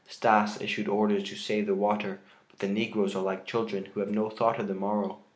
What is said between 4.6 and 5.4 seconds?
the morrow.